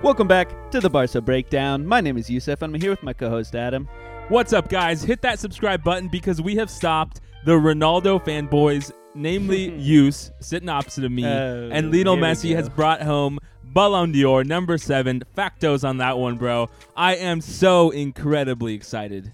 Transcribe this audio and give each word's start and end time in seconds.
Welcome 0.00 0.28
back 0.28 0.70
to 0.70 0.80
the 0.80 0.88
Barca 0.88 1.20
Breakdown. 1.20 1.84
My 1.84 2.00
name 2.00 2.16
is 2.16 2.30
Yusuf. 2.30 2.62
I'm 2.62 2.72
here 2.74 2.90
with 2.90 3.02
my 3.02 3.12
co-host 3.12 3.56
Adam. 3.56 3.88
What's 4.28 4.52
up, 4.52 4.68
guys? 4.68 5.02
Hit 5.02 5.22
that 5.22 5.40
subscribe 5.40 5.82
button 5.82 6.08
because 6.08 6.40
we 6.40 6.54
have 6.56 6.70
stopped 6.70 7.20
the 7.44 7.52
Ronaldo 7.52 8.24
fanboys, 8.24 8.92
namely 9.14 9.70
Yus, 9.76 10.30
sitting 10.40 10.68
opposite 10.68 11.04
of 11.04 11.10
me, 11.10 11.24
Oh, 11.26 11.70
and 11.72 11.90
Lionel 11.92 12.16
Messi 12.16 12.54
has 12.54 12.68
brought 12.68 13.02
home 13.02 13.38
Ballon 13.64 14.12
d'Or 14.12 14.44
number 14.44 14.78
seven. 14.78 15.22
Factos 15.36 15.86
on 15.86 15.96
that 15.98 16.16
one, 16.16 16.36
bro. 16.36 16.68
I 16.96 17.16
am 17.16 17.40
so 17.40 17.90
incredibly 17.90 18.74
excited. 18.74 19.32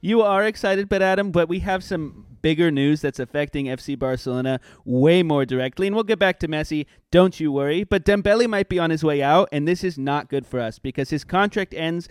You 0.00 0.22
are 0.22 0.44
excited, 0.46 0.88
but 0.88 1.02
Adam, 1.02 1.30
but 1.32 1.48
we 1.50 1.58
have 1.58 1.84
some 1.84 2.24
bigger 2.42 2.70
news 2.70 3.00
that's 3.00 3.18
affecting 3.18 3.66
FC 3.66 3.98
Barcelona 3.98 4.60
way 4.84 5.22
more 5.22 5.44
directly, 5.44 5.86
and 5.86 5.94
we'll 5.94 6.04
get 6.04 6.18
back 6.18 6.38
to 6.40 6.48
Messi. 6.48 6.86
Don't 7.10 7.38
you 7.40 7.50
worry. 7.52 7.84
But 7.84 8.04
Dembele 8.04 8.48
might 8.48 8.68
be 8.68 8.78
on 8.78 8.90
his 8.90 9.02
way 9.04 9.22
out, 9.22 9.48
and 9.52 9.66
this 9.66 9.82
is 9.84 9.98
not 9.98 10.28
good 10.28 10.46
for 10.46 10.60
us 10.60 10.78
because 10.78 11.10
his 11.10 11.24
contract 11.24 11.74
ends 11.74 12.08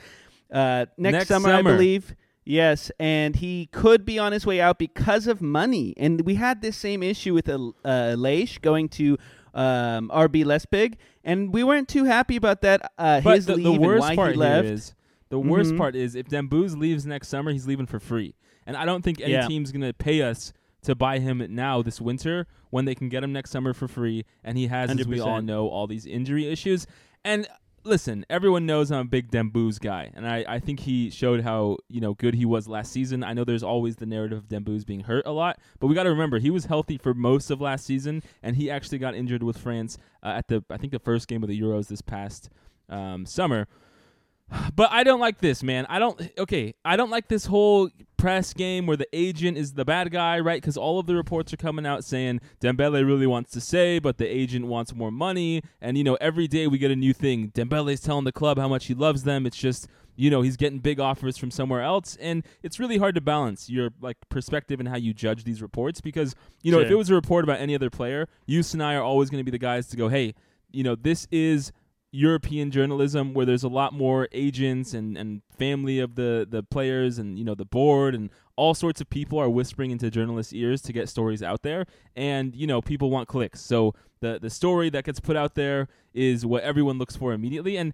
uh, 0.51 0.85
next, 0.97 1.13
Next 1.13 1.27
summer, 1.27 1.53
I 1.53 1.61
believe. 1.61 2.15
Yes, 2.43 2.91
and 2.99 3.35
he 3.35 3.67
could 3.71 4.05
be 4.05 4.17
on 4.17 4.31
his 4.31 4.45
way 4.47 4.59
out 4.59 4.79
because 4.79 5.27
of 5.27 5.39
money. 5.41 5.93
And 5.97 6.21
we 6.21 6.33
had 6.35 6.61
this 6.63 6.75
same 6.75 7.03
issue 7.03 7.35
with 7.35 7.47
uh, 7.47 7.59
Ilaix 7.85 8.59
going 8.59 8.89
to 8.89 9.17
um, 9.53 10.09
RB 10.11 10.43
Leipzig, 10.45 10.97
and 11.23 11.53
we 11.53 11.63
weren't 11.63 11.87
too 11.87 12.05
happy 12.05 12.35
about 12.35 12.61
that. 12.61 12.91
Uh, 12.97 13.21
But 13.21 13.35
his 13.35 13.45
the, 13.45 13.55
leave 13.55 13.79
the 13.79 13.87
and 13.89 13.99
why 13.99 14.15
part 14.15 14.31
he 14.31 14.37
left. 14.37 14.65
is 14.67 14.95
the 15.29 15.37
worst 15.39 15.73
Mhm. 15.73 15.77
part 15.77 15.95
is 15.95 16.15
if 16.15 16.27
Dembooz 16.27 16.75
leaves 16.75 17.05
next 17.05 17.27
summer, 17.27 17.51
he's 17.51 17.67
leaving 17.67 17.85
for 17.85 17.99
free, 17.99 18.33
and 18.69 18.77
I 18.77 18.85
don't 18.85 19.01
think 19.03 19.19
any 19.19 19.33
Yeah. 19.33 19.47
team's 19.47 19.71
gonna 19.71 19.91
pay 19.93 20.21
us 20.21 20.53
to 20.83 20.95
buy 20.95 21.19
him 21.19 21.45
now 21.49 21.81
this 21.81 21.99
winter 21.99 22.47
when 22.69 22.85
they 22.85 22.95
can 22.95 23.09
get 23.09 23.23
him 23.23 23.33
next 23.33 23.49
summer 23.51 23.73
for 23.73 23.87
free, 23.87 24.23
and 24.43 24.57
he 24.57 24.67
has, 24.67 24.89
as 24.91 25.07
we 25.07 25.19
all 25.19 25.41
know, 25.41 25.67
all 25.67 25.87
these 25.87 26.05
injury 26.05 26.47
issues. 26.47 26.87
And 27.25 27.47
listen, 27.83 28.25
everyone 28.29 28.65
knows 28.65 28.91
I'm 28.91 28.99
a 28.99 29.03
big 29.03 29.31
Dembooz 29.31 29.79
guy, 29.79 30.11
and 30.13 30.27
I, 30.27 30.45
I 30.47 30.59
think 30.59 30.81
he 30.81 31.09
showed 31.09 31.41
how 31.41 31.77
you 31.89 31.99
know 31.99 32.13
good 32.13 32.35
he 32.35 32.45
was 32.45 32.67
last 32.67 32.91
season. 32.91 33.23
I 33.23 33.33
know 33.33 33.43
there's 33.43 33.63
always 33.63 33.97
the 33.97 34.05
narrative 34.05 34.37
of 34.37 34.47
Dembooz 34.47 34.85
being 34.85 35.01
hurt 35.01 35.25
a 35.25 35.31
lot, 35.31 35.59
but 35.79 35.87
we 35.87 35.95
got 35.95 36.03
to 36.03 36.09
remember 36.11 36.39
he 36.39 36.49
was 36.49 36.65
healthy 36.65 36.97
for 36.97 37.13
most 37.13 37.49
of 37.51 37.59
last 37.59 37.85
season, 37.85 38.23
and 38.43 38.55
he 38.55 38.69
actually 38.71 38.99
got 38.99 39.15
injured 39.15 39.43
with 39.43 39.57
France 39.57 39.97
uh, 40.23 40.27
at 40.37 40.47
the 40.47 40.63
I 40.69 40.77
think 40.77 40.93
the 40.93 40.99
first 40.99 41.27
game 41.27 41.43
of 41.43 41.49
the 41.49 41.59
Euros 41.59 41.87
this 41.87 42.01
past 42.01 42.49
um, 42.89 43.25
summer. 43.25 43.67
But 44.75 44.91
I 44.91 45.03
don't 45.03 45.19
like 45.19 45.39
this, 45.39 45.61
man. 45.63 45.85
I 45.89 45.99
don't. 45.99 46.19
Okay, 46.37 46.73
I 46.83 46.95
don't 46.95 47.09
like 47.09 47.27
this 47.27 47.45
whole 47.45 47.89
press 48.17 48.53
game 48.53 48.85
where 48.85 48.97
the 48.97 49.07
agent 49.13 49.57
is 49.57 49.73
the 49.73 49.85
bad 49.85 50.11
guy, 50.11 50.39
right? 50.39 50.61
Because 50.61 50.77
all 50.77 50.99
of 50.99 51.05
the 51.05 51.15
reports 51.15 51.53
are 51.53 51.57
coming 51.57 51.85
out 51.85 52.03
saying 52.03 52.41
Dembele 52.59 53.05
really 53.05 53.27
wants 53.27 53.51
to 53.51 53.61
say, 53.61 53.99
but 53.99 54.17
the 54.17 54.27
agent 54.27 54.67
wants 54.67 54.93
more 54.93 55.11
money. 55.11 55.61
And 55.81 55.97
you 55.97 56.03
know, 56.03 56.15
every 56.15 56.47
day 56.47 56.67
we 56.67 56.77
get 56.77 56.91
a 56.91 56.95
new 56.95 57.13
thing. 57.13 57.51
Dembele's 57.51 58.01
telling 58.01 58.25
the 58.25 58.31
club 58.31 58.57
how 58.57 58.67
much 58.67 58.85
he 58.87 58.93
loves 58.93 59.23
them. 59.23 59.45
It's 59.45 59.57
just 59.57 59.87
you 60.15 60.29
know 60.29 60.41
he's 60.41 60.57
getting 60.57 60.79
big 60.79 60.99
offers 60.99 61.37
from 61.37 61.51
somewhere 61.51 61.81
else, 61.81 62.17
and 62.19 62.43
it's 62.61 62.79
really 62.79 62.97
hard 62.97 63.15
to 63.15 63.21
balance 63.21 63.69
your 63.69 63.91
like 64.01 64.17
perspective 64.29 64.79
and 64.79 64.89
how 64.89 64.97
you 64.97 65.13
judge 65.13 65.43
these 65.43 65.61
reports 65.61 66.01
because 66.01 66.35
you 66.61 66.71
know 66.71 66.79
if 66.79 66.89
it 66.91 66.95
was 66.95 67.09
a 67.09 67.13
report 67.13 67.43
about 67.45 67.59
any 67.59 67.73
other 67.73 67.89
player, 67.89 68.27
you 68.45 68.61
and 68.73 68.83
I 68.83 68.95
are 68.95 69.03
always 69.03 69.29
going 69.29 69.39
to 69.39 69.45
be 69.45 69.51
the 69.51 69.59
guys 69.59 69.87
to 69.87 69.97
go, 69.97 70.09
hey, 70.09 70.35
you 70.71 70.83
know, 70.83 70.95
this 70.95 71.27
is 71.31 71.71
European 72.11 72.71
journalism 72.71 73.33
where 73.33 73.45
there's 73.45 73.63
a 73.63 73.69
lot 73.69 73.93
more 73.93 74.27
agents 74.31 74.93
and, 74.93 75.17
and 75.17 75.41
family 75.57 75.99
of 75.99 76.15
the, 76.15 76.47
the 76.49 76.63
players 76.63 77.19
and 77.19 77.37
you 77.37 77.45
know 77.45 77.55
the 77.55 77.65
board 77.65 78.15
and 78.15 78.29
all 78.55 78.73
sorts 78.73 78.99
of 78.99 79.09
people 79.09 79.39
are 79.39 79.49
whispering 79.49 79.91
into 79.91 80.09
journalists' 80.09 80.51
ears 80.53 80.81
to 80.81 80.91
get 80.91 81.07
stories 81.07 81.43
out 81.43 81.61
there. 81.61 81.85
And 82.15 82.55
you 82.55 82.67
know 82.67 82.81
people 82.81 83.09
want 83.11 83.27
clicks. 83.27 83.61
So 83.61 83.93
the 84.21 84.39
the 84.39 84.49
story 84.49 84.89
that 84.89 85.03
gets 85.03 85.19
put 85.19 85.35
out 85.35 85.55
there 85.55 85.87
is 86.13 86.45
what 86.45 86.63
everyone 86.63 86.97
looks 86.97 87.15
for 87.15 87.31
immediately. 87.33 87.77
And 87.77 87.93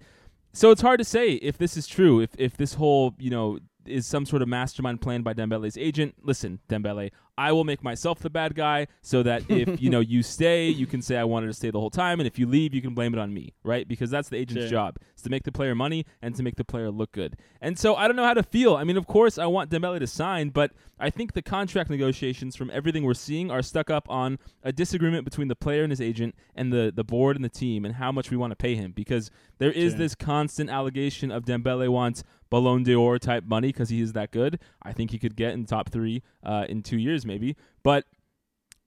so 0.53 0.71
it's 0.71 0.81
hard 0.81 0.99
to 0.99 1.05
say 1.05 1.33
if 1.33 1.57
this 1.57 1.75
is 1.75 1.85
true 1.85 2.21
if 2.21 2.29
if 2.37 2.55
this 2.55 2.75
whole 2.75 3.15
you 3.19 3.29
know 3.29 3.59
is 3.87 4.05
some 4.05 4.25
sort 4.25 4.41
of 4.41 4.47
mastermind 4.47 5.01
plan 5.01 5.21
by 5.21 5.33
Dembele's 5.33 5.77
agent. 5.77 6.15
Listen, 6.23 6.59
Dembele, 6.69 7.11
I 7.37 7.51
will 7.51 7.65
make 7.65 7.83
myself 7.83 8.19
the 8.19 8.29
bad 8.29 8.55
guy 8.55 8.87
so 9.01 9.21
that 9.23 9.43
if 9.49 9.81
you 9.81 9.89
know 9.89 9.99
you 10.13 10.23
stay, 10.23 10.69
you 10.69 10.87
can 10.87 11.01
say 11.01 11.17
I 11.17 11.25
wanted 11.25 11.47
to 11.47 11.53
stay 11.53 11.69
the 11.69 11.79
whole 11.79 11.89
time, 11.89 12.19
and 12.19 12.27
if 12.27 12.39
you 12.39 12.47
leave, 12.47 12.73
you 12.73 12.81
can 12.81 12.93
blame 12.93 13.13
it 13.13 13.19
on 13.19 13.33
me, 13.33 13.53
right? 13.63 13.87
Because 13.87 14.09
that's 14.09 14.29
the 14.29 14.37
agent's 14.37 14.63
Sure. 14.63 14.69
job: 14.71 14.97
is 15.15 15.21
to 15.23 15.29
make 15.29 15.43
the 15.43 15.51
player 15.51 15.75
money 15.75 16.05
and 16.21 16.33
to 16.35 16.43
make 16.43 16.55
the 16.55 16.63
player 16.63 16.89
look 16.91 17.11
good. 17.11 17.35
And 17.61 17.77
so 17.77 17.95
I 17.95 18.07
don't 18.07 18.15
know 18.15 18.23
how 18.25 18.33
to 18.35 18.43
feel. 18.43 18.75
I 18.75 18.83
mean, 18.85 18.95
of 18.97 19.05
course, 19.07 19.37
I 19.37 19.47
want 19.47 19.69
Dembele 19.69 19.99
to 19.99 20.07
sign, 20.07 20.49
but 20.49 20.71
I 20.97 21.09
think 21.09 21.33
the 21.33 21.41
contract 21.41 21.89
negotiations, 21.89 22.55
from 22.55 22.71
everything 22.71 23.03
we're 23.03 23.13
seeing, 23.13 23.51
are 23.51 23.61
stuck 23.61 23.89
up 23.89 24.09
on 24.09 24.39
a 24.63 24.71
disagreement 24.71 25.25
between 25.25 25.49
the 25.49 25.55
player 25.55 25.83
and 25.83 25.91
his 25.91 25.99
agent 25.99 26.35
and 26.55 26.71
the 26.71 26.91
the 26.95 27.03
board 27.03 27.35
and 27.35 27.43
the 27.43 27.49
team 27.49 27.83
and 27.83 27.95
how 27.95 28.13
much 28.13 28.31
we 28.31 28.37
want 28.37 28.51
to 28.51 28.55
pay 28.55 28.75
him 28.75 28.93
because 28.93 29.29
there 29.57 29.71
is 29.71 29.91
Sure. 29.91 29.99
this 29.99 30.15
constant 30.15 30.69
allegation 30.69 31.31
of 31.31 31.43
Dembele 31.43 31.89
wants 31.89 32.23
Ballon 32.55 32.83
d'Or 32.83 33.19
type 33.19 33.43
money 33.43 33.67
because 33.67 33.89
he 33.89 33.99
is 33.99 34.13
that 34.13 34.31
good. 34.31 34.59
I 34.81 34.93
think 34.93 35.11
he 35.11 35.19
could 35.19 35.35
get 35.35 35.53
in 35.53 35.65
top 35.65 35.89
three 35.89 36.23
uh, 36.41 36.65
in 36.69 36.83
two 36.83 36.97
years 36.97 37.25
maybe, 37.25 37.57
but 37.83 38.05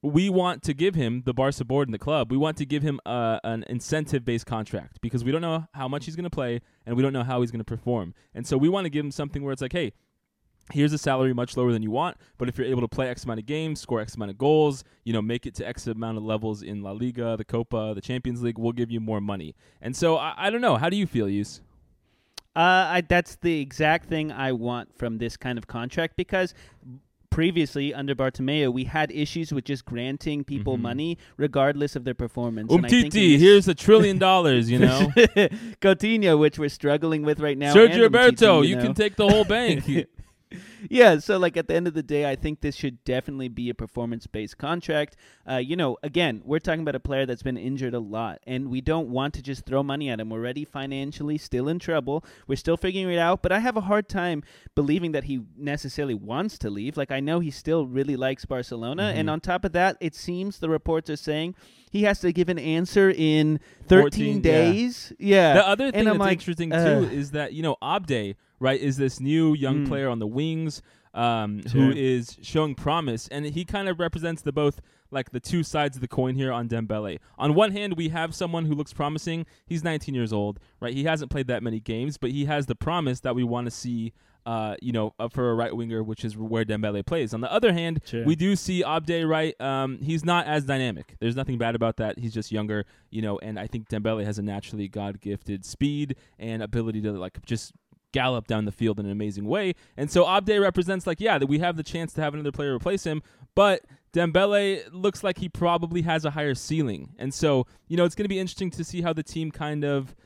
we 0.01 0.31
want 0.31 0.63
to 0.63 0.73
give 0.73 0.95
him 0.95 1.23
the 1.27 1.35
Barca 1.35 1.67
board 1.67 1.87
and 1.87 1.93
the 1.93 1.99
club. 1.99 2.31
We 2.31 2.39
want 2.39 2.57
to 2.59 2.65
give 2.65 2.83
him 2.83 2.99
uh, 3.05 3.41
an 3.45 3.67
incentive 3.69 4.25
based 4.25 4.47
contract 4.47 5.03
because 5.03 5.23
we 5.23 5.33
don't 5.33 5.43
know 5.43 5.67
how 5.75 5.87
much 5.87 6.07
he's 6.07 6.17
going 6.17 6.25
to 6.25 6.31
play 6.31 6.63
and 6.87 6.97
we 6.97 7.03
don't 7.03 7.13
know 7.13 7.25
how 7.25 7.43
he's 7.43 7.51
going 7.51 7.61
to 7.61 7.65
perform. 7.65 8.15
And 8.33 8.47
so 8.47 8.57
we 8.57 8.71
want 8.71 8.87
to 8.87 8.91
give 8.91 9.05
him 9.05 9.11
something 9.11 9.43
where 9.43 9.53
it's 9.53 9.61
like, 9.61 9.75
hey, 9.75 9.93
here's 10.73 10.95
a 10.95 10.99
salary 10.99 11.35
much 11.35 11.55
lower 11.55 11.71
than 11.71 11.83
you 11.83 11.91
want, 11.91 12.17
but 12.39 12.49
if 12.49 12.57
you're 12.57 12.67
able 12.67 12.81
to 12.81 12.89
play 12.89 13.11
X 13.11 13.25
amount 13.25 13.41
of 13.41 13.45
games, 13.45 13.83
score 13.83 14.01
X 14.01 14.15
amount 14.15 14.31
of 14.31 14.39
goals, 14.39 14.83
you 15.05 15.13
know, 15.13 15.21
make 15.21 15.45
it 15.45 15.55
to 15.57 15.69
X 15.69 15.87
amount 15.87 16.17
of 16.17 16.25
levels 16.25 16.63
in 16.63 16.83
La 16.83 16.93
Liga, 16.93 17.37
the 17.37 17.45
Copa, 17.45 17.93
the 17.95 18.01
Champions 18.01 18.43
League, 18.43 18.59
we'll 18.59 18.73
give 18.73 18.91
you 18.91 19.01
more 19.01 19.21
money. 19.21 19.55
And 19.83 19.95
so 19.95 20.17
I, 20.17 20.35
I 20.39 20.51
don't 20.51 20.63
know. 20.63 20.77
How 20.77 20.89
do 20.89 20.97
you 20.97 21.07
feel, 21.07 21.29
Yus? 21.29 21.61
Uh, 22.59 22.95
I, 22.97 23.01
that's 23.03 23.37
the 23.37 23.61
exact 23.61 24.09
thing 24.09 24.33
I 24.33 24.51
want 24.51 24.99
from 24.99 25.19
this 25.19 25.37
kind 25.37 25.59
of 25.59 25.69
contract 25.69 26.15
because 26.17 26.55
previously 27.31 27.95
under 27.95 28.17
Bartomeu 28.17 28.73
we 28.73 28.83
had 28.85 29.13
issues 29.13 29.53
with 29.53 29.65
just 29.65 29.85
granting 29.85 30.43
people 30.43 30.77
Mhm. 30.77 30.81
money 30.81 31.19
regardless 31.37 31.95
of 31.95 32.03
their 32.03 32.15
performance. 32.15 32.73
Umtiti, 32.73 33.39
here's 33.39 33.69
a 33.69 33.75
trillion 33.77 34.19
dollars, 34.19 34.69
you 34.69 34.81
know. 34.81 35.07
Coutinho, 35.81 36.37
which 36.39 36.59
we're 36.59 36.69
struggling 36.69 37.23
with 37.23 37.39
right 37.39 37.57
now. 37.57 37.73
Sergio 37.75 37.91
Umtiti, 37.95 38.01
Roberto, 38.03 38.63
you 38.63 38.75
know. 38.77 38.83
can 38.83 38.95
take 38.95 39.15
the 39.15 39.29
whole 39.29 39.45
bank. 39.45 39.85
yeah, 40.91 41.19
so 41.19 41.39
like 41.39 41.57
at 41.57 41.69
the 41.69 41.75
end 41.75 41.87
of 41.87 41.95
the 41.95 42.03
day, 42.03 42.29
I 42.31 42.37
think 42.37 42.61
this 42.61 42.77
should 42.77 43.03
definitely 43.05 43.49
be 43.49 43.71
a 43.71 43.75
performance-based 43.75 44.59
contract. 44.59 45.17
Uh, 45.49 45.57
you 45.57 45.77
know, 45.77 45.97
again, 46.03 46.43
we're 46.45 46.59
talking 46.59 46.83
about 46.83 46.95
a 46.95 47.01
player 47.01 47.27
that's 47.27 47.43
been 47.43 47.57
injured 47.57 47.95
a 47.95 47.99
lot, 48.01 48.41
and 48.47 48.71
we 48.71 48.81
don't 48.81 49.09
want 49.09 49.35
to 49.35 49.43
just 49.43 49.67
throw 49.67 49.83
money 49.83 50.09
at 50.09 50.21
him. 50.21 50.31
We're 50.31 50.39
already 50.39 50.65
financially 50.65 51.39
still 51.39 51.69
in 51.69 51.79
trouble. 51.79 52.25
We're 52.47 52.57
still 52.57 52.77
figuring 52.77 53.13
it 53.15 53.19
out, 53.19 53.43
but 53.43 53.53
I 53.53 53.59
have 53.61 53.77
a 53.77 53.83
hard 53.83 54.09
time 54.09 54.43
believing 54.75 55.13
that 55.13 55.25
he 55.25 55.41
necessarily 55.57 56.15
wants 56.15 56.59
to 56.59 56.71
leave. 56.71 56.97
Like 56.97 57.11
I 57.11 57.21
know 57.21 57.41
he 57.41 57.51
still 57.51 57.87
really 57.87 58.17
likes 58.17 58.45
Barcelona, 58.45 59.13
and 59.15 59.29
Mhm. 59.29 59.33
on 59.33 59.41
top 59.41 59.65
of 59.65 59.73
that, 59.73 59.97
it 60.01 60.15
seems 60.15 60.59
the 60.59 60.69
reports 60.69 61.11
are 61.11 61.17
saying 61.17 61.55
he 61.91 62.03
has 62.05 62.21
to 62.21 62.33
give 62.33 62.49
an 62.49 62.59
answer 62.59 63.11
in 63.11 63.61
13 63.89 64.01
14, 64.03 64.41
days. 64.41 65.13
Yeah. 65.19 65.55
The 65.55 65.67
other 65.69 65.91
thing 65.91 66.05
that's 66.05 66.19
like, 66.19 66.33
interesting 66.33 66.73
uh, 66.73 67.01
too 67.01 67.07
is 67.09 67.31
that 67.33 67.53
you 67.53 67.63
know 67.63 67.77
Abde, 67.83 68.37
right, 68.61 68.81
is 68.81 68.97
this 68.97 69.21
new 69.21 69.55
young 69.55 69.85
Mm. 69.85 69.89
player 69.89 70.09
on 70.09 70.19
the 70.19 70.27
wings 70.27 70.83
um, 71.15 71.63
Sure. 71.67 71.81
who 71.83 71.91
is 71.93 72.37
showing 72.43 72.75
promise, 72.75 73.29
and 73.29 73.45
he 73.47 73.65
kind 73.65 73.89
of 73.89 73.99
represents 73.99 74.43
the 74.43 74.53
both 74.53 74.81
like 75.11 75.31
the 75.31 75.41
two 75.41 75.63
sides 75.63 75.97
of 75.97 76.03
the 76.03 76.09
coin 76.09 76.35
here 76.35 76.53
on 76.53 76.69
Dembele. 76.69 77.19
On 77.39 77.55
one 77.55 77.73
hand, 77.73 77.97
we 77.97 78.11
have 78.11 78.35
someone 78.35 78.67
who 78.67 78.75
looks 78.75 78.93
promising. 78.93 79.47
He's 79.67 79.83
19 79.83 80.15
years 80.15 80.35
old, 80.35 80.61
right? 80.81 80.93
He 80.93 81.05
hasn't 81.05 81.31
played 81.31 81.47
that 81.47 81.63
many 81.63 81.81
games, 81.81 82.19
but 82.19 82.31
he 82.31 82.45
has 82.45 82.67
the 82.67 82.75
promise 82.75 83.21
that 83.21 83.35
we 83.35 83.43
want 83.43 83.65
to 83.65 83.71
see. 83.71 84.13
Uh, 84.49 84.77
you 84.81 84.93
know, 84.93 85.13
uh, 85.19 85.29
for 85.29 85.51
a 85.51 85.55
right 85.55 85.77
winger, 85.77 86.03
which 86.03 86.25
is 86.25 86.35
where 86.35 86.65
Dembele 86.65 87.05
plays. 87.05 87.35
On 87.35 87.43
the 87.43 87.53
other 87.53 87.71
hand, 87.75 88.01
Sure. 88.07 88.25
we 88.25 88.35
do 88.35 88.57
see 88.57 88.83
Abde 88.83 89.25
right. 89.29 89.55
Um, 89.61 89.99
he's 90.01 90.25
not 90.25 90.47
as 90.47 90.65
dynamic. 90.65 91.17
There's 91.21 91.37
nothing 91.37 91.59
bad 91.59 91.75
about 91.75 91.99
that. 91.99 92.19
He's 92.19 92.33
just 92.33 92.51
younger, 92.51 92.87
you 93.11 93.21
know. 93.21 93.39
And 93.41 93.61
I 93.61 93.67
think 93.67 93.91
Dembele 93.91 94.25
has 94.25 94.39
a 94.39 94.43
naturally 94.43 94.89
God-gifted 94.89 95.67
speed 95.67 96.17
and 96.39 96.63
ability 96.63 97.03
to 97.03 97.13
like 97.13 97.45
just 97.45 97.73
gallop 98.13 98.47
down 98.47 98.65
the 98.65 98.73
field 98.73 98.99
in 98.99 99.05
an 99.05 99.13
amazing 99.13 99.45
way. 99.45 99.75
And 99.99 100.11
so 100.11 100.27
Abde 100.27 100.59
represents 100.59 101.07
like, 101.07 101.21
yeah, 101.21 101.37
that 101.37 101.47
we 101.47 101.59
have 101.59 101.77
the 101.77 101.83
chance 101.83 102.15
to 102.15 102.23
have 102.23 102.33
another 102.33 102.53
player 102.53 102.75
replace 102.75 103.05
him, 103.05 103.23
but 103.55 103.83
Dembele 104.15 104.83
looks 104.93 105.23
like 105.23 105.37
he 105.37 105.51
probably 105.51 106.01
has 106.03 106.25
a 106.25 106.31
higher 106.31 106.55
ceiling. 106.55 107.11
And 107.19 107.35
so, 107.35 107.67
you 107.87 107.99
know, 107.99 108.07
it's 108.07 108.15
going 108.15 108.25
to 108.25 108.29
be 108.31 108.39
interesting 108.39 108.71
to 108.71 108.83
see 108.83 109.03
how 109.03 109.13
the 109.13 109.23
team 109.23 109.51
kind 109.51 109.85
of 109.85 110.17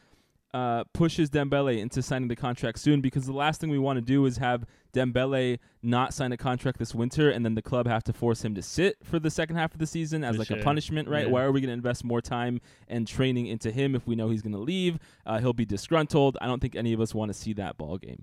uh, 0.54 0.84
pushes 0.92 1.30
Dembele 1.30 1.78
into 1.78 2.02
signing 2.02 2.28
the 2.28 2.36
contract 2.36 2.78
soon 2.78 3.00
because 3.00 3.24
the 3.26 3.32
last 3.32 3.60
thing 3.60 3.70
we 3.70 3.78
want 3.78 3.96
to 3.96 4.02
do 4.02 4.26
is 4.26 4.36
have 4.36 4.66
Dembele 4.92 5.58
not 5.82 6.12
sign 6.12 6.32
a 6.32 6.36
contract 6.36 6.78
this 6.78 6.94
winter 6.94 7.30
and 7.30 7.44
then 7.44 7.54
the 7.54 7.62
club 7.62 7.86
have 7.86 8.04
to 8.04 8.12
force 8.12 8.44
him 8.44 8.54
to 8.54 8.62
sit 8.62 8.96
for 9.02 9.18
the 9.18 9.30
second 9.30 9.56
half 9.56 9.72
of 9.72 9.78
the 9.78 9.86
season 9.86 10.22
as 10.22 10.34
For 10.34 10.40
like 10.40 10.48
sure. 10.48 10.58
a 10.58 10.62
punishment, 10.62 11.08
right? 11.08 11.26
Yeah. 11.26 11.32
Why 11.32 11.42
are 11.42 11.52
we 11.52 11.60
going 11.60 11.68
to 11.68 11.74
invest 11.74 12.04
more 12.04 12.20
time 12.20 12.60
and 12.88 13.06
training 13.08 13.46
into 13.46 13.70
him 13.70 13.94
if 13.94 14.06
we 14.06 14.14
know 14.14 14.28
he's 14.28 14.42
going 14.42 14.52
to 14.52 14.58
leave? 14.58 14.98
Uh, 15.24 15.38
he'll 15.38 15.54
be 15.54 15.64
disgruntled. 15.64 16.36
I 16.40 16.46
don't 16.46 16.60
think 16.60 16.76
any 16.76 16.92
of 16.92 17.00
us 17.00 17.14
want 17.14 17.30
to 17.30 17.34
see 17.34 17.54
that 17.54 17.78
ball 17.78 17.96
game. 17.96 18.22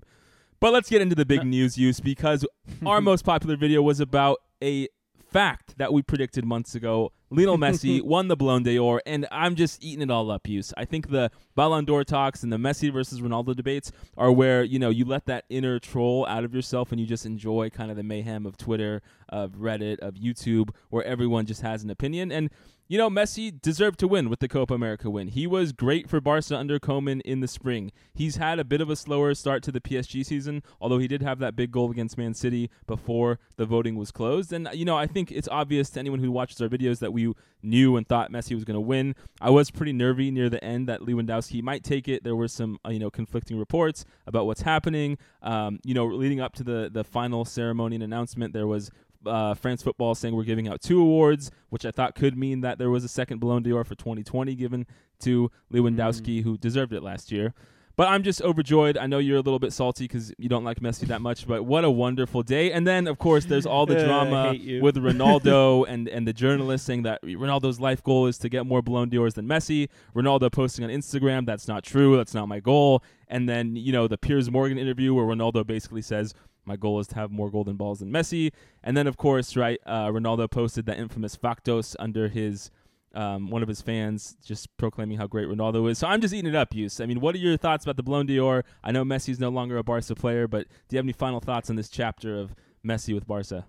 But 0.60 0.72
let's 0.72 0.88
get 0.88 1.00
into 1.00 1.16
the 1.16 1.26
big 1.26 1.44
news 1.46 1.76
Yus 1.78 1.98
because 1.98 2.46
our 2.86 3.00
most 3.00 3.24
popular 3.24 3.56
video 3.56 3.82
was 3.82 3.98
about 3.98 4.38
a 4.62 4.88
fact 5.32 5.78
that 5.78 5.92
we 5.92 6.02
predicted 6.02 6.44
months 6.44 6.74
ago 6.74 7.12
Lionel 7.30 7.58
Messi 7.58 8.02
won 8.02 8.28
the 8.28 8.36
Ballon 8.36 8.62
d'Or, 8.62 9.00
and 9.06 9.26
I'm 9.30 9.54
just 9.54 9.82
eating 9.82 10.02
it 10.02 10.10
all 10.10 10.30
up, 10.30 10.48
Yus. 10.48 10.74
I 10.76 10.84
think 10.84 11.10
the 11.10 11.30
Ballon 11.54 11.84
d'Or 11.84 12.04
talks 12.04 12.42
and 12.42 12.52
the 12.52 12.56
Messi 12.56 12.92
versus 12.92 13.20
Ronaldo 13.20 13.54
debates 13.54 13.92
are 14.16 14.32
where, 14.32 14.62
you 14.62 14.78
know, 14.78 14.90
you 14.90 15.04
let 15.04 15.26
that 15.26 15.44
inner 15.48 15.78
troll 15.78 16.26
out 16.26 16.44
of 16.44 16.54
yourself 16.54 16.90
and 16.90 17.00
you 17.00 17.06
just 17.06 17.26
enjoy 17.26 17.70
kind 17.70 17.90
of 17.90 17.96
the 17.96 18.02
mayhem 18.02 18.46
of 18.46 18.56
Twitter, 18.56 19.02
of 19.28 19.52
Reddit, 19.52 20.00
of 20.00 20.14
YouTube, 20.14 20.70
where 20.88 21.04
everyone 21.04 21.46
just 21.46 21.62
has 21.62 21.84
an 21.84 21.90
opinion. 21.90 22.32
And 22.32 22.50
you 22.90 22.98
know, 22.98 23.08
Messi 23.08 23.52
deserved 23.62 24.00
to 24.00 24.08
win 24.08 24.28
with 24.28 24.40
the 24.40 24.48
Copa 24.48 24.74
America 24.74 25.08
win. 25.08 25.28
He 25.28 25.46
was 25.46 25.70
great 25.70 26.10
for 26.10 26.20
Barca 26.20 26.56
under 26.56 26.80
Koeman 26.80 27.20
in 27.20 27.38
the 27.38 27.46
spring. 27.46 27.92
He's 28.12 28.34
had 28.34 28.58
a 28.58 28.64
bit 28.64 28.80
of 28.80 28.90
a 28.90 28.96
slower 28.96 29.32
start 29.34 29.62
to 29.62 29.70
the 29.70 29.80
PSG 29.80 30.26
season, 30.26 30.64
although 30.80 30.98
he 30.98 31.06
did 31.06 31.22
have 31.22 31.38
that 31.38 31.54
big 31.54 31.70
goal 31.70 31.92
against 31.92 32.18
Man 32.18 32.34
City 32.34 32.68
before 32.88 33.38
the 33.54 33.64
voting 33.64 33.94
was 33.94 34.10
closed. 34.10 34.52
And, 34.52 34.68
you 34.72 34.84
know, 34.84 34.96
I 34.96 35.06
think 35.06 35.30
it's 35.30 35.46
obvious 35.52 35.90
to 35.90 36.00
anyone 36.00 36.18
who 36.18 36.32
watches 36.32 36.60
our 36.60 36.66
videos 36.66 36.98
that 36.98 37.12
we 37.12 37.19
knew 37.62 37.96
and 37.96 38.06
thought 38.06 38.32
Messi 38.32 38.54
was 38.54 38.64
going 38.64 38.74
to 38.74 38.80
win. 38.80 39.14
I 39.40 39.50
was 39.50 39.70
pretty 39.70 39.92
nervy 39.92 40.30
near 40.30 40.48
the 40.48 40.62
end 40.62 40.88
that 40.88 41.00
Lewandowski 41.00 41.62
might 41.62 41.84
take 41.84 42.08
it. 42.08 42.24
There 42.24 42.36
were 42.36 42.48
some, 42.48 42.78
uh, 42.84 42.90
you 42.90 42.98
know, 42.98 43.10
conflicting 43.10 43.58
reports 43.58 44.04
about 44.26 44.46
what's 44.46 44.62
happening. 44.62 45.18
Um, 45.42 45.80
you 45.84 45.94
know, 45.94 46.06
leading 46.06 46.40
up 46.40 46.54
to 46.54 46.64
the, 46.64 46.90
the 46.92 47.04
final 47.04 47.44
ceremony 47.44 47.96
and 47.96 48.04
announcement, 48.04 48.52
there 48.52 48.66
was 48.66 48.90
uh, 49.26 49.54
France 49.54 49.82
football 49.82 50.14
saying 50.14 50.34
we're 50.34 50.44
giving 50.44 50.68
out 50.68 50.80
two 50.80 51.00
awards, 51.00 51.50
which 51.68 51.84
I 51.84 51.90
thought 51.90 52.14
could 52.14 52.36
mean 52.36 52.62
that 52.62 52.78
there 52.78 52.90
was 52.90 53.04
a 53.04 53.08
second 53.08 53.38
Ballon 53.38 53.62
d'Or 53.62 53.84
for 53.84 53.94
2020 53.94 54.54
given 54.54 54.86
to 55.20 55.50
Lewandowski, 55.72 56.40
mm. 56.40 56.44
who 56.44 56.56
deserved 56.56 56.92
it 56.92 57.02
last 57.02 57.30
year. 57.30 57.54
But 58.00 58.08
I'm 58.08 58.22
just 58.22 58.40
overjoyed. 58.40 58.96
I 58.96 59.06
know 59.06 59.18
you're 59.18 59.36
a 59.36 59.42
little 59.42 59.58
bit 59.58 59.74
salty 59.74 60.04
because 60.04 60.32
you 60.38 60.48
don't 60.48 60.64
like 60.64 60.80
Messi 60.80 61.06
that 61.08 61.20
much, 61.20 61.46
but 61.46 61.66
what 61.66 61.84
a 61.84 61.90
wonderful 61.90 62.42
day. 62.42 62.72
And 62.72 62.86
then, 62.86 63.06
of 63.06 63.18
course, 63.18 63.44
there's 63.44 63.66
all 63.66 63.84
the 63.84 64.02
drama 64.06 64.54
with 64.80 64.96
Ronaldo 64.96 65.84
and, 65.88 66.08
and 66.08 66.26
the 66.26 66.32
journalist 66.32 66.86
saying 66.86 67.02
that 67.02 67.20
Ronaldo's 67.22 67.78
life 67.78 68.02
goal 68.02 68.26
is 68.26 68.38
to 68.38 68.48
get 68.48 68.64
more 68.64 68.80
Ballon 68.80 69.10
d'Ors 69.10 69.34
than 69.34 69.46
Messi. 69.46 69.90
Ronaldo 70.16 70.50
posting 70.50 70.82
on 70.82 70.90
Instagram, 70.90 71.44
that's 71.44 71.68
not 71.68 71.84
true. 71.84 72.16
That's 72.16 72.32
not 72.32 72.48
my 72.48 72.58
goal. 72.58 73.02
And 73.28 73.46
then, 73.46 73.76
you 73.76 73.92
know, 73.92 74.08
the 74.08 74.16
Piers 74.16 74.50
Morgan 74.50 74.78
interview 74.78 75.12
where 75.12 75.26
Ronaldo 75.26 75.66
basically 75.66 76.00
says, 76.00 76.32
my 76.64 76.76
goal 76.76 77.00
is 77.00 77.06
to 77.08 77.16
have 77.16 77.30
more 77.30 77.50
golden 77.50 77.76
balls 77.76 77.98
than 77.98 78.10
Messi. 78.10 78.50
And 78.82 78.96
then, 78.96 79.08
of 79.08 79.18
course, 79.18 79.56
right, 79.58 79.78
uh, 79.84 80.06
Ronaldo 80.06 80.50
posted 80.50 80.86
that 80.86 80.96
infamous 80.96 81.36
factos 81.36 81.96
under 81.98 82.28
his 82.28 82.70
um, 83.14 83.50
one 83.50 83.62
of 83.62 83.68
his 83.68 83.80
fans 83.80 84.36
just 84.44 84.74
proclaiming 84.76 85.18
how 85.18 85.26
great 85.26 85.48
Ronaldo 85.48 85.90
is. 85.90 85.98
So 85.98 86.06
I'm 86.06 86.20
just 86.20 86.32
eating 86.32 86.48
it 86.48 86.56
up, 86.56 86.74
Yus. 86.74 87.00
I 87.00 87.06
mean, 87.06 87.20
what 87.20 87.34
are 87.34 87.38
your 87.38 87.56
thoughts 87.56 87.84
about 87.84 87.96
the 87.96 88.02
Ballon 88.02 88.26
d'Or? 88.26 88.64
I 88.84 88.92
know 88.92 89.04
Messi's 89.04 89.40
no 89.40 89.48
longer 89.48 89.76
a 89.76 89.82
Barca 89.82 90.14
player, 90.14 90.46
but 90.46 90.68
do 90.88 90.94
you 90.94 90.98
have 90.98 91.04
any 91.04 91.12
final 91.12 91.40
thoughts 91.40 91.70
on 91.70 91.76
this 91.76 91.88
chapter 91.88 92.38
of 92.38 92.54
Messi 92.84 93.14
with 93.14 93.26
Barca? 93.26 93.66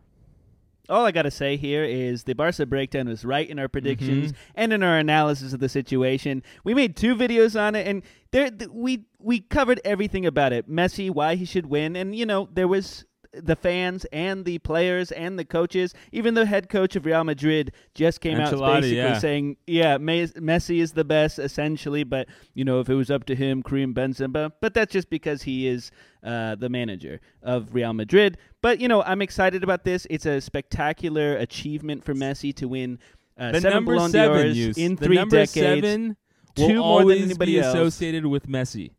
all 0.92 1.06
I 1.06 1.12
got 1.12 1.24
to 1.24 1.32
say 1.32 1.58
here 1.58 1.84
is 1.84 2.24
the 2.24 2.34
Barca 2.34 2.66
breakdown 2.66 3.08
was 3.08 3.24
right 3.24 3.50
in 3.50 3.58
our 3.58 3.68
predictions 3.68 4.34
mm-hmm. 4.34 4.52
and 4.56 4.74
in 4.74 4.84
our 4.84 4.98
analysis 4.98 5.54
of 5.54 5.60
the 5.60 5.70
situation. 5.70 6.44
We 6.64 6.74
made 6.74 6.96
two 6.96 7.16
videos 7.16 7.60
on 7.60 7.76
it, 7.76 7.88
and 7.88 8.04
there 8.32 8.52
th- 8.52 8.70
we 8.72 9.06
we 9.20 9.40
covered 9.40 9.80
everything 9.86 10.26
about 10.26 10.54
it. 10.54 10.70
Messi, 10.70 11.10
why 11.10 11.36
he 11.36 11.46
should 11.46 11.68
win, 11.68 11.96
and 11.96 12.16
you 12.16 12.26
know 12.26 12.50
there 12.54 12.68
was 12.68 13.06
the 13.34 13.56
fans 13.56 14.06
and 14.12 14.46
the 14.46 14.60
players 14.60 15.12
and 15.12 15.38
the 15.38 15.46
coaches. 15.46 15.94
Even 16.12 16.34
the 16.34 16.46
head 16.46 16.70
coach 16.70 16.96
of 16.96 17.06
Real 17.06 17.24
Madrid 17.24 17.72
just 17.94 18.22
came 18.22 18.38
Ancelotti, 18.38 18.62
out 18.62 18.82
basically 18.82 18.98
yeah. 18.98 19.20
saying, 19.20 19.58
"Yeah, 19.68 19.98
Messi 19.98 20.80
is 20.80 20.94
the 20.94 21.04
best, 21.04 21.40
essentially." 21.40 22.04
But 22.04 22.28
you 22.54 22.66
know, 22.66 22.80
if 22.80 22.90
it 22.90 22.96
was 22.96 23.10
up 23.10 23.26
to 23.26 23.36
him, 23.36 23.64
Karim 23.64 23.94
Benzema. 23.94 24.52
But 24.62 24.74
that's 24.74 24.92
just 24.92 25.10
because 25.10 25.44
he 25.44 25.68
is 25.68 25.92
uh, 26.24 26.56
the 26.56 26.70
manager 26.70 27.22
of 27.42 27.74
Real 27.74 27.94
Madrid. 27.94 28.38
But 28.62 28.80
you 28.80 28.88
know, 28.88 29.04
I'm 29.04 29.22
excited 29.22 29.64
about 29.64 29.84
this. 29.84 30.06
It's 30.10 30.26
a 30.26 30.42
spectacular 30.42 31.36
achievement 31.38 32.04
for 32.04 32.14
Messi 32.14 32.54
to 32.56 32.68
win 32.68 33.00
uh, 33.38 33.52
the 33.52 33.62
seven 33.62 33.76
number 33.76 33.96
Ballon 33.96 34.12
seven 34.12 34.74
in 34.78 34.96
the 34.96 35.06
three 35.06 35.26
decades. 35.26 35.54
Seven 35.54 36.18
two 36.56 36.80
more 36.80 37.06
than 37.06 37.24
anybody 37.24 37.54
be 37.54 37.60
else. 37.60 37.74
associated 37.76 38.26
with 38.26 38.48
Messi. 38.48 38.92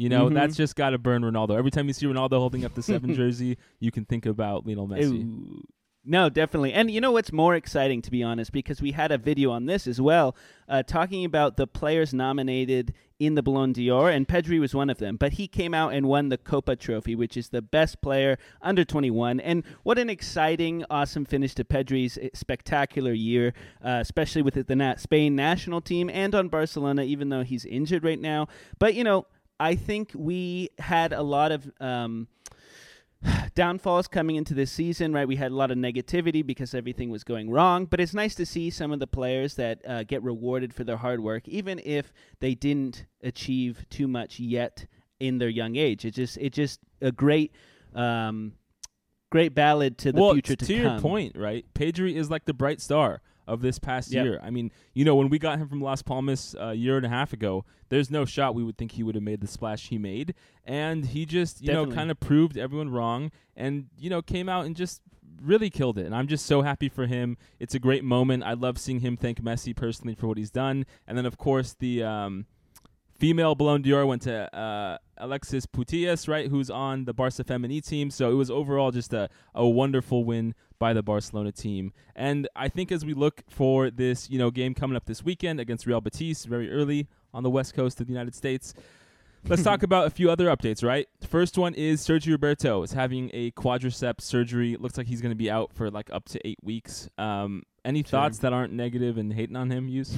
You 0.00 0.08
know, 0.08 0.26
mm-hmm. 0.26 0.34
that's 0.34 0.56
just 0.56 0.76
got 0.76 0.90
to 0.90 0.98
burn 0.98 1.20
Ronaldo. 1.20 1.58
Every 1.58 1.70
time 1.70 1.86
you 1.86 1.92
see 1.92 2.06
Ronaldo 2.06 2.38
holding 2.38 2.64
up 2.64 2.74
the 2.74 2.82
seven 2.82 3.12
jersey, 3.20 3.58
you 3.80 3.90
can 3.90 4.06
think 4.06 4.24
about 4.24 4.66
Lionel 4.66 4.88
Messi. 4.88 5.26
Ooh. 5.26 5.62
No, 6.06 6.30
definitely. 6.30 6.72
And 6.72 6.90
you 6.90 7.02
know 7.02 7.12
what's 7.12 7.30
more 7.30 7.54
exciting, 7.54 8.00
to 8.02 8.10
be 8.10 8.22
honest, 8.22 8.50
because 8.50 8.80
we 8.80 8.92
had 8.92 9.12
a 9.12 9.18
video 9.18 9.50
on 9.50 9.66
this 9.66 9.86
as 9.86 10.00
well, 10.00 10.34
uh, 10.66 10.82
talking 10.82 11.26
about 11.26 11.58
the 11.58 11.66
players 11.66 12.14
nominated 12.14 12.94
in 13.18 13.34
the 13.34 13.42
Ballon 13.42 13.74
d'Or, 13.74 14.08
and 14.08 14.26
Pedri 14.26 14.58
was 14.58 14.74
one 14.74 14.88
of 14.88 14.96
them. 14.96 15.16
But 15.16 15.34
he 15.34 15.46
came 15.46 15.74
out 15.74 15.92
and 15.92 16.06
won 16.06 16.30
the 16.30 16.38
Kopa 16.38 16.78
Trophy, 16.78 17.14
which 17.14 17.36
is 17.36 17.50
the 17.50 17.60
best 17.60 18.00
player 18.00 18.38
under 18.62 18.86
21. 18.86 19.38
And 19.40 19.62
what 19.82 19.98
an 19.98 20.08
exciting, 20.08 20.82
awesome 20.88 21.26
finish 21.26 21.54
to 21.56 21.64
Pedri's 21.64 22.16
eh, 22.16 22.30
spectacular 22.32 23.12
year, 23.12 23.52
uh, 23.84 23.98
especially 24.00 24.40
with 24.40 24.54
the 24.54 24.94
Spain 24.96 25.36
national 25.36 25.82
team 25.82 26.08
and 26.08 26.34
on 26.34 26.48
Barcelona, 26.48 27.02
even 27.02 27.28
though 27.28 27.42
he's 27.42 27.66
injured 27.66 28.02
right 28.02 28.18
now. 28.18 28.48
But, 28.78 28.94
you 28.94 29.04
know, 29.04 29.26
I 29.60 29.76
think 29.76 30.12
we 30.14 30.70
had 30.78 31.12
a 31.12 31.22
lot 31.22 31.52
of 31.52 31.70
um, 31.80 32.28
downfalls 33.54 34.08
coming 34.08 34.36
into 34.36 34.54
this 34.54 34.72
season, 34.72 35.12
right? 35.12 35.28
We 35.28 35.36
had 35.36 35.52
a 35.52 35.54
lot 35.54 35.70
of 35.70 35.76
negativity 35.76 36.44
because 36.44 36.74
everything 36.74 37.10
was 37.10 37.24
going 37.24 37.50
wrong, 37.50 37.84
but 37.84 38.00
it's 38.00 38.14
nice 38.14 38.34
to 38.36 38.46
see 38.46 38.70
some 38.70 38.90
of 38.90 39.00
the 39.00 39.06
players 39.06 39.54
that 39.56 39.86
uh, 39.86 40.02
get 40.04 40.22
rewarded 40.22 40.72
for 40.72 40.84
their 40.84 40.96
hard 40.96 41.20
work, 41.20 41.46
even 41.46 41.80
if 41.84 42.12
they 42.40 42.54
didn't 42.54 43.04
achieve 43.22 43.84
too 43.90 44.08
much 44.08 44.40
yet 44.40 44.86
in 45.20 45.36
their 45.36 45.50
young 45.50 45.76
age. 45.76 46.06
It's 46.06 46.16
just 46.16 46.38
it's 46.38 46.56
just 46.56 46.80
a 47.00 47.12
great. 47.12 47.52
Um, 47.94 48.54
great 49.30 49.54
ballad 49.54 49.96
to 49.96 50.10
the 50.10 50.20
well, 50.20 50.32
future 50.32 50.56
to, 50.56 50.66
to 50.66 50.74
come. 50.74 50.82
your 50.82 51.00
point, 51.00 51.36
right? 51.36 51.64
Pedri 51.72 52.16
is 52.16 52.30
like 52.30 52.46
the 52.46 52.52
bright 52.52 52.80
star 52.80 53.20
of 53.50 53.62
this 53.62 53.78
past 53.80 54.12
yep. 54.12 54.24
year. 54.24 54.40
I 54.42 54.50
mean, 54.50 54.70
you 54.94 55.04
know, 55.04 55.16
when 55.16 55.28
we 55.28 55.38
got 55.38 55.58
him 55.58 55.68
from 55.68 55.80
Las 55.80 56.02
Palmas 56.02 56.54
a 56.58 56.72
year 56.72 56.96
and 56.96 57.04
a 57.04 57.08
half 57.08 57.32
ago, 57.32 57.64
there's 57.88 58.10
no 58.10 58.24
shot 58.24 58.54
we 58.54 58.62
would 58.62 58.78
think 58.78 58.92
he 58.92 59.02
would 59.02 59.16
have 59.16 59.24
made 59.24 59.40
the 59.40 59.48
splash 59.48 59.88
he 59.88 59.98
made, 59.98 60.34
and 60.64 61.06
he 61.06 61.26
just, 61.26 61.60
you 61.60 61.66
Definitely. 61.66 61.90
know, 61.90 61.96
kind 61.96 62.10
of 62.12 62.20
proved 62.20 62.56
everyone 62.56 62.90
wrong, 62.90 63.32
and 63.56 63.86
you 63.98 64.08
know, 64.08 64.22
came 64.22 64.48
out 64.48 64.66
and 64.66 64.76
just 64.76 65.02
really 65.42 65.68
killed 65.68 65.98
it. 65.98 66.06
And 66.06 66.14
I'm 66.14 66.28
just 66.28 66.46
so 66.46 66.62
happy 66.62 66.88
for 66.88 67.06
him. 67.06 67.36
It's 67.58 67.74
a 67.74 67.80
great 67.80 68.04
moment. 68.04 68.44
I 68.44 68.52
love 68.52 68.78
seeing 68.78 69.00
him 69.00 69.16
thank 69.16 69.42
Messi 69.42 69.74
personally 69.74 70.14
for 70.14 70.28
what 70.28 70.38
he's 70.38 70.52
done, 70.52 70.86
and 71.06 71.18
then 71.18 71.26
of 71.26 71.36
course 71.36 71.74
the. 71.78 72.04
Um, 72.04 72.46
female 73.20 73.54
Ballon 73.54 73.82
d'Or 73.82 74.06
went 74.06 74.22
to 74.22 74.52
uh, 74.56 74.96
Alexis 75.18 75.66
Putellas, 75.66 76.26
right, 76.26 76.48
who's 76.48 76.70
on 76.70 77.04
the 77.04 77.12
Barca 77.12 77.44
Femení 77.44 77.86
team. 77.86 78.10
So 78.10 78.30
it 78.30 78.34
was 78.34 78.50
overall 78.50 78.90
just 78.90 79.12
a, 79.12 79.28
a 79.54 79.68
wonderful 79.68 80.24
win 80.24 80.54
by 80.78 80.94
the 80.94 81.02
Barcelona 81.02 81.52
team. 81.52 81.92
And 82.16 82.48
I 82.56 82.68
think 82.68 82.90
as 82.90 83.04
we 83.04 83.12
look 83.12 83.42
for 83.50 83.90
this, 83.90 84.30
you 84.30 84.38
know, 84.38 84.50
game 84.50 84.74
coming 84.74 84.96
up 84.96 85.04
this 85.04 85.22
weekend 85.22 85.60
against 85.60 85.86
Real 85.86 86.00
Betis, 86.00 86.46
very 86.46 86.72
early 86.72 87.08
on 87.34 87.42
the 87.42 87.50
west 87.50 87.74
coast 87.74 88.00
of 88.00 88.06
the 88.06 88.12
United 88.12 88.34
States. 88.34 88.72
Let's 89.46 89.62
talk 89.62 89.82
about 89.84 90.06
a 90.06 90.10
few 90.10 90.30
other 90.30 90.46
updates, 90.46 90.82
right? 90.82 91.06
First 91.28 91.58
one 91.58 91.74
is 91.74 92.00
Sergio 92.00 92.32
Roberto 92.32 92.82
is 92.82 92.92
having 92.92 93.30
a 93.34 93.50
quadriceps 93.52 94.22
surgery. 94.22 94.76
Looks 94.76 94.96
like 94.96 95.06
he's 95.06 95.20
going 95.20 95.32
to 95.32 95.36
be 95.36 95.50
out 95.50 95.74
for 95.74 95.90
like 95.90 96.10
up 96.10 96.26
to 96.30 96.46
eight 96.48 96.58
weeks. 96.62 97.10
Um, 97.18 97.64
any 97.84 98.02
sure. 98.02 98.08
thoughts 98.08 98.38
that 98.38 98.54
aren't 98.54 98.72
negative 98.72 99.18
and 99.18 99.30
hating 99.30 99.56
on 99.56 99.70
him, 99.70 99.88
Yus? 99.88 100.16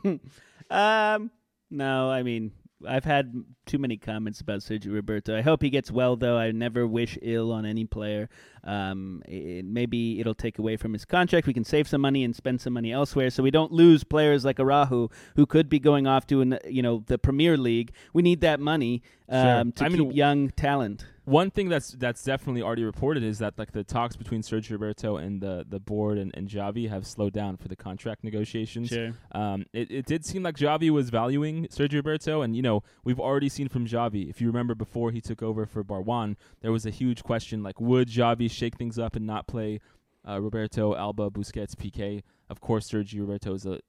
um, 0.70 1.30
no, 1.70 2.10
I 2.10 2.22
mean 2.22 2.52
I've 2.86 3.04
had 3.04 3.44
too 3.66 3.78
many 3.78 3.96
comments 3.96 4.40
about 4.40 4.60
Sergio 4.60 4.92
Roberto. 4.92 5.36
I 5.36 5.40
hope 5.42 5.62
he 5.62 5.70
gets 5.70 5.90
well, 5.90 6.16
though. 6.16 6.36
I 6.36 6.50
never 6.50 6.86
wish 6.86 7.18
ill 7.22 7.52
on 7.52 7.64
any 7.64 7.84
player. 7.84 8.28
Um, 8.62 9.22
it, 9.26 9.64
maybe 9.64 10.20
it'll 10.20 10.34
take 10.34 10.58
away 10.58 10.76
from 10.76 10.92
his 10.92 11.04
contract. 11.04 11.46
We 11.46 11.54
can 11.54 11.64
save 11.64 11.88
some 11.88 12.00
money 12.00 12.24
and 12.24 12.34
spend 12.34 12.60
some 12.60 12.72
money 12.72 12.92
elsewhere, 12.92 13.30
so 13.30 13.42
we 13.42 13.50
don't 13.50 13.72
lose 13.72 14.04
players 14.04 14.44
like 14.44 14.60
Araujo, 14.60 15.10
who 15.36 15.46
could 15.46 15.68
be 15.68 15.78
going 15.78 16.06
off 16.06 16.26
to 16.28 16.40
an, 16.40 16.58
you 16.68 16.82
know 16.82 17.04
the 17.06 17.18
Premier 17.18 17.56
League. 17.56 17.92
We 18.12 18.22
need 18.22 18.40
that 18.42 18.60
money 18.60 19.02
um, 19.28 19.42
sure. 19.42 19.72
to 19.72 19.84
I 19.84 19.88
keep 19.88 19.98
mean, 19.98 20.12
young 20.12 20.50
talent. 20.50 21.06
One 21.24 21.50
thing 21.50 21.70
that's 21.70 21.92
that's 21.92 22.22
definitely 22.22 22.60
already 22.60 22.84
reported 22.84 23.22
is 23.22 23.38
that 23.38 23.58
like 23.58 23.72
the 23.72 23.82
talks 23.82 24.14
between 24.14 24.42
Sergio 24.42 24.72
Roberto 24.72 25.16
and 25.16 25.40
the 25.40 25.64
the 25.66 25.80
board 25.80 26.18
and, 26.18 26.30
and 26.34 26.48
Xavi 26.48 26.90
have 26.90 27.06
slowed 27.06 27.32
down 27.32 27.56
for 27.56 27.68
the 27.68 27.76
contract 27.76 28.24
negotiations. 28.24 28.88
Sure. 28.88 29.12
Um, 29.32 29.64
it, 29.72 29.90
it 29.90 30.06
did 30.06 30.26
seem 30.26 30.42
like 30.42 30.56
Xavi 30.56 30.90
was 30.90 31.08
valuing 31.08 31.66
Sergio 31.68 31.94
Roberto, 31.94 32.42
and 32.42 32.54
you 32.54 32.60
know 32.60 32.82
we've 33.04 33.20
already 33.20 33.48
seen 33.48 33.68
from 33.68 33.86
Xavi. 33.86 34.28
If 34.28 34.42
you 34.42 34.48
remember 34.48 34.74
before 34.74 35.12
he 35.12 35.22
took 35.22 35.42
over 35.42 35.64
for 35.64 35.82
Barjuan, 35.82 36.36
there 36.60 36.72
was 36.72 36.84
a 36.84 36.90
huge 36.90 37.22
question 37.22 37.62
like 37.62 37.80
would 37.80 38.08
Xavi 38.08 38.50
shake 38.50 38.76
things 38.76 38.98
up 38.98 39.16
and 39.16 39.26
not 39.26 39.46
play 39.46 39.80
uh, 40.28 40.40
Roberto, 40.40 40.94
Alba, 40.94 41.30
Busquets, 41.30 41.74
Piqué? 41.74 42.22
Of 42.50 42.60
course, 42.60 42.90
Sergio 42.90 43.20
Roberto 43.20 43.54
is 43.54 43.64
a 43.64 43.80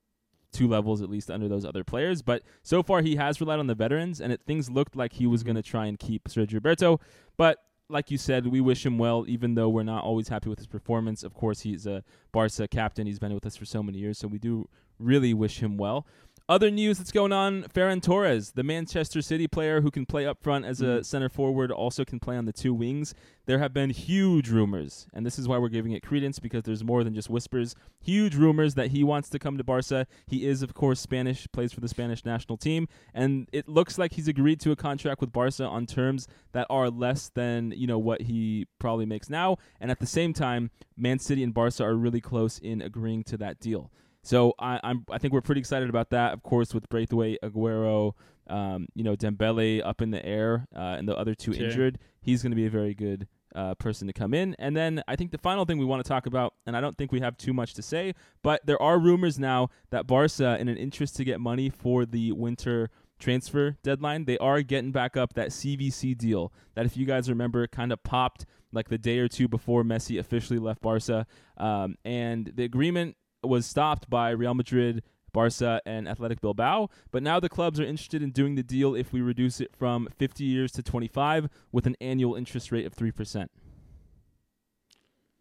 two 0.55 0.67
levels 0.67 1.01
at 1.01 1.09
least 1.09 1.29
under 1.29 1.47
those 1.47 1.65
other 1.65 1.83
players. 1.83 2.21
But 2.21 2.43
so 2.63 2.81
far, 2.81 3.01
he 3.01 3.15
has 3.17 3.39
relied 3.39 3.59
on 3.59 3.67
the 3.67 3.75
veterans, 3.75 4.21
and 4.21 4.31
it, 4.31 4.41
things 4.45 4.69
looked 4.69 4.95
like 4.95 5.13
he 5.13 5.27
was 5.27 5.43
going 5.43 5.55
to 5.55 5.63
try 5.63 5.85
and 5.85 5.99
keep 5.99 6.27
Sergio 6.29 6.55
Roberto. 6.55 6.99
But 7.37 7.59
like 7.89 8.09
you 8.09 8.17
said, 8.17 8.47
we 8.47 8.61
wish 8.61 8.85
him 8.85 8.97
well, 8.97 9.25
even 9.27 9.55
though 9.55 9.69
we're 9.69 9.83
not 9.83 10.03
always 10.03 10.27
happy 10.27 10.49
with 10.49 10.59
his 10.59 10.67
performance. 10.67 11.23
Of 11.23 11.33
course, 11.33 11.61
he's 11.61 11.85
a 11.85 12.03
Barca 12.31 12.67
captain. 12.67 13.05
He's 13.05 13.19
been 13.19 13.33
with 13.33 13.45
us 13.45 13.55
for 13.55 13.65
so 13.65 13.83
many 13.83 13.99
years, 13.99 14.17
so 14.17 14.27
we 14.27 14.39
do 14.39 14.67
really 14.99 15.33
wish 15.33 15.59
him 15.59 15.77
well. 15.77 16.07
Other 16.47 16.69
news 16.69 16.99
that's 16.99 17.11
going 17.11 17.31
on: 17.31 17.63
Ferran 17.63 18.03
Torres, 18.03 18.51
the 18.51 18.61
Manchester 18.61 19.19
City 19.23 19.47
player 19.47 19.81
who 19.81 19.89
can 19.89 20.05
play 20.05 20.27
up 20.27 20.43
front 20.43 20.63
as 20.63 20.79
a 20.79 20.99
Mhm. 20.99 21.05
center 21.05 21.27
forward, 21.27 21.71
also 21.71 22.05
can 22.05 22.19
play 22.19 22.37
on 22.37 22.45
the 22.45 22.53
two 22.53 22.71
wings. 22.71 23.15
There 23.47 23.57
have 23.57 23.73
been 23.73 23.89
huge 23.89 24.51
rumors, 24.51 25.07
and 25.11 25.25
this 25.25 25.39
is 25.39 25.47
why 25.47 25.57
we're 25.57 25.69
giving 25.69 25.91
it 25.93 26.03
credence 26.03 26.37
because 26.37 26.61
there's 26.61 26.83
more 26.83 27.03
than 27.03 27.15
just 27.15 27.31
whispers. 27.31 27.73
Huge 27.99 28.35
rumors 28.35 28.75
that 28.75 28.91
he 28.91 29.03
wants 29.03 29.27
to 29.29 29.39
come 29.39 29.57
to 29.57 29.63
Barca. 29.63 30.05
He 30.27 30.45
is, 30.45 30.61
of 30.61 30.75
course, 30.75 30.99
Spanish, 30.99 31.47
plays 31.51 31.73
for 31.73 31.81
the 31.81 31.87
Spanish 31.87 32.23
national 32.23 32.57
team, 32.57 32.87
and 33.11 33.49
it 33.51 33.67
looks 33.67 33.97
like 33.97 34.13
he's 34.13 34.27
agreed 34.27 34.59
to 34.59 34.71
a 34.71 34.75
contract 34.75 35.21
with 35.21 35.33
Barca 35.33 35.65
on 35.65 35.87
terms 35.87 36.27
that 36.51 36.67
are 36.69 36.91
less 36.91 37.27
than 37.29 37.73
you 37.75 37.87
know 37.87 37.97
what 37.97 38.21
he 38.21 38.67
probably 38.77 39.07
makes 39.07 39.31
now. 39.31 39.57
And 39.81 39.89
at 39.89 39.99
the 39.99 40.05
same 40.05 40.31
time, 40.31 40.69
Man 40.95 41.17
City 41.17 41.41
and 41.41 41.55
Barca 41.55 41.83
are 41.83 41.95
really 41.95 42.21
close 42.21 42.59
in 42.59 42.83
agreeing 42.83 43.23
to 43.23 43.37
that 43.37 43.59
deal. 43.59 43.89
So 44.25 44.53
I, 44.59 44.79
I'm 44.83 45.05
I 45.11 45.19
think 45.19 45.33
we're 45.33 45.41
pretty 45.41 45.59
excited 45.59 45.87
about 45.87 46.09
that. 46.09 46.33
Of 46.33 46.41
course, 46.41 46.73
with 46.73 46.89
Braithwaite, 46.89 47.37
Aguero, 47.43 48.13
um, 48.47 48.87
you 48.95 49.03
know 49.03 49.15
Dembele 49.15 49.85
up 49.85 50.01
in 50.01 50.09
the 50.09 50.25
air, 50.25 50.67
uh, 50.75 50.95
and 50.97 51.07
the 51.07 51.15
other 51.15 51.35
two 51.35 51.53
Sure. 51.53 51.63
injured, 51.65 51.99
he's 52.21 52.41
going 52.41 52.51
to 52.51 52.55
be 52.55 52.65
a 52.65 52.69
very 52.71 52.95
good 52.95 53.27
uh, 53.53 53.75
person 53.75 54.07
to 54.07 54.13
come 54.13 54.33
in. 54.33 54.55
And 54.57 54.75
then 54.75 55.03
I 55.07 55.15
think 55.15 55.31
the 55.31 55.37
final 55.37 55.63
thing 55.63 55.77
we 55.77 55.85
want 55.85 56.03
to 56.03 56.09
talk 56.09 56.25
about, 56.25 56.55
and 56.65 56.75
I 56.75 56.81
don't 56.81 56.97
think 56.97 57.11
we 57.11 57.19
have 57.21 57.37
too 57.37 57.53
much 57.53 57.75
to 57.75 57.81
say, 57.83 58.13
but 58.41 58.65
there 58.65 58.81
are 58.81 58.97
rumors 58.99 59.37
now 59.39 59.69
that 59.91 60.07
Barca, 60.07 60.57
in 60.59 60.67
an 60.69 60.77
interest 60.77 61.15
to 61.17 61.23
get 61.23 61.39
money 61.39 61.69
for 61.69 62.03
the 62.05 62.31
winter 62.31 62.89
transfer 63.19 63.77
deadline, 63.83 64.25
they 64.25 64.37
are 64.39 64.61
getting 64.63 64.91
back 64.91 65.15
up 65.15 65.33
that 65.35 65.49
CVC 65.49 66.17
deal 66.17 66.51
that, 66.73 66.85
if 66.85 66.97
you 66.97 67.05
guys 67.05 67.29
remember, 67.29 67.65
kind 67.67 67.93
of 67.93 68.03
popped 68.03 68.45
like 68.73 68.89
the 68.89 68.97
day 68.97 69.19
or 69.19 69.27
two 69.27 69.47
before 69.47 69.83
Messi 69.83 70.19
officially 70.19 70.59
left 70.59 70.81
Barca. 70.81 71.25
Um, 71.57 71.95
and 72.03 72.51
the 72.55 72.63
agreement 72.63 73.15
was 73.47 73.65
stopped 73.65 74.09
by 74.09 74.29
Real 74.31 74.53
Madrid, 74.53 75.03
Barca, 75.33 75.81
and 75.85 76.07
Athletic 76.07 76.41
Bilbao. 76.41 76.89
But 77.11 77.23
now 77.23 77.39
the 77.39 77.49
clubs 77.49 77.79
are 77.79 77.85
interested 77.85 78.23
in 78.23 78.31
doing 78.31 78.55
the 78.55 78.63
deal 78.63 78.95
if 78.95 79.11
we 79.11 79.21
reduce 79.21 79.59
it 79.59 79.71
from 79.75 80.07
50 80.17 80.43
years 80.43 80.71
to 80.73 80.83
25 80.83 81.49
with 81.71 81.85
an 81.85 81.95
annual 81.99 82.35
interest 82.35 82.71
rate 82.71 82.85
of 82.85 82.95
3%. 82.95 83.47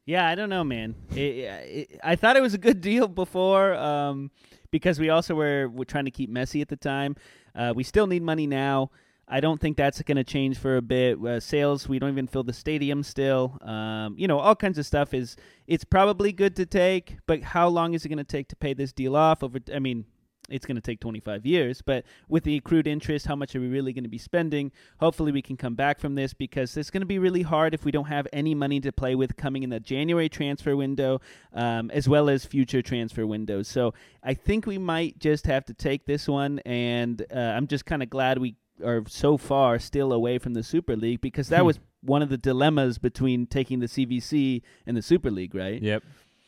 Yeah, 0.06 0.28
I 0.28 0.34
don't 0.34 0.50
know, 0.50 0.64
man. 0.64 0.94
It, 1.12 1.18
it, 1.18 2.00
I 2.04 2.16
thought 2.16 2.36
it 2.36 2.42
was 2.42 2.52
a 2.52 2.58
good 2.58 2.82
deal 2.82 3.08
before 3.08 3.72
um, 3.74 4.30
because 4.70 5.00
we 5.00 5.08
also 5.08 5.34
were, 5.34 5.68
were 5.68 5.86
trying 5.86 6.04
to 6.04 6.10
keep 6.10 6.30
Messi 6.30 6.60
at 6.60 6.68
the 6.68 6.76
time. 6.76 7.16
Uh, 7.54 7.72
we 7.74 7.84
still 7.84 8.06
need 8.06 8.22
money 8.22 8.46
now. 8.46 8.90
I 9.28 9.40
don't 9.40 9.60
think 9.60 9.76
that's 9.76 10.00
going 10.02 10.16
to 10.16 10.24
change 10.24 10.58
for 10.58 10.76
a 10.76 10.82
bit. 10.82 11.18
Uh, 11.18 11.40
sales, 11.40 11.88
we 11.88 11.98
don't 11.98 12.10
even 12.10 12.26
fill 12.26 12.42
the 12.42 12.52
stadium 12.52 13.02
still. 13.02 13.58
Um, 13.62 14.14
you 14.18 14.28
know, 14.28 14.38
all 14.38 14.54
kinds 14.54 14.78
of 14.78 14.86
stuff 14.86 15.14
is. 15.14 15.36
It's 15.66 15.84
probably 15.84 16.30
good 16.30 16.56
to 16.56 16.66
take, 16.66 17.16
but 17.26 17.42
how 17.42 17.68
long 17.68 17.94
is 17.94 18.04
it 18.04 18.08
going 18.10 18.18
to 18.18 18.24
take 18.24 18.48
to 18.48 18.56
pay 18.56 18.74
this 18.74 18.92
deal 18.92 19.16
off? 19.16 19.42
Over, 19.42 19.60
I 19.74 19.78
mean, 19.78 20.04
it's 20.50 20.66
going 20.66 20.76
to 20.76 20.82
take 20.82 21.00
25 21.00 21.46
years, 21.46 21.80
but 21.80 22.04
with 22.28 22.44
the 22.44 22.56
accrued 22.56 22.86
interest, 22.86 23.26
how 23.26 23.34
much 23.34 23.56
are 23.56 23.60
we 23.60 23.68
really 23.68 23.92
going 23.92 24.04
to 24.04 24.10
be 24.10 24.18
spending? 24.18 24.72
Hopefully, 24.98 25.32
we 25.32 25.40
can 25.40 25.56
come 25.56 25.74
back 25.74 25.98
from 25.98 26.14
this 26.14 26.34
because 26.34 26.76
it's 26.76 26.90
going 26.90 27.00
to 27.00 27.06
be 27.06 27.18
really 27.18 27.42
hard 27.42 27.72
if 27.72 27.84
we 27.84 27.90
don't 27.90 28.06
have 28.06 28.26
any 28.32 28.54
money 28.54 28.80
to 28.80 28.92
play 28.92 29.14
with 29.14 29.36
coming 29.36 29.62
in 29.62 29.70
the 29.70 29.80
January 29.80 30.28
transfer 30.28 30.76
window, 30.76 31.20
um, 31.54 31.90
as 31.92 32.08
well 32.08 32.28
as 32.28 32.44
future 32.44 32.82
transfer 32.82 33.26
windows. 33.26 33.68
So 33.68 33.94
I 34.22 34.34
think 34.34 34.66
we 34.66 34.78
might 34.78 35.18
just 35.18 35.46
have 35.46 35.64
to 35.66 35.74
take 35.74 36.04
this 36.04 36.28
one, 36.28 36.58
and 36.60 37.24
uh, 37.34 37.38
I'm 37.38 37.66
just 37.66 37.86
kind 37.86 38.02
of 38.02 38.10
glad 38.10 38.38
we 38.38 38.56
are 38.82 39.02
so 39.08 39.36
far 39.36 39.78
still 39.78 40.12
away 40.12 40.38
from 40.38 40.54
the 40.54 40.62
Super 40.62 40.96
League 40.96 41.20
because 41.20 41.48
that 41.48 41.60
Hmm. 41.60 41.66
was 41.66 41.80
one 42.02 42.22
of 42.22 42.28
the 42.28 42.38
dilemmas 42.38 42.98
between 42.98 43.46
taking 43.46 43.80
the 43.80 43.88
CVC 43.88 44.62
and 44.86 44.96
the 44.96 45.02
Super 45.02 45.30
League, 45.30 45.54
right? 45.54 45.80
Yep. 45.82 46.02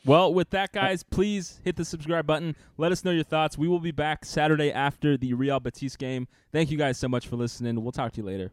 Well, 0.04 0.32
with 0.32 0.50
that, 0.50 0.72
guys, 0.72 1.02
please 1.02 1.60
hit 1.64 1.74
the 1.76 1.84
subscribe 1.84 2.26
button. 2.26 2.54
Let 2.78 2.92
us 2.92 3.04
know 3.04 3.10
your 3.10 3.24
thoughts. 3.24 3.58
We 3.58 3.66
will 3.66 3.80
be 3.80 3.90
back 3.90 4.24
Saturday 4.24 4.70
after 4.70 5.16
the 5.16 5.34
Real 5.34 5.58
Betis 5.58 5.96
game. 5.96 6.28
Thank 6.52 6.70
you 6.70 6.78
guys 6.78 6.96
so 6.98 7.08
much 7.08 7.26
for 7.26 7.34
listening. 7.36 7.82
We'll 7.82 7.90
talk 7.92 8.12
to 8.12 8.20
you 8.20 8.26
later. 8.26 8.52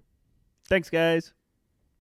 Thanks, 0.68 0.89
guys. 0.89 1.34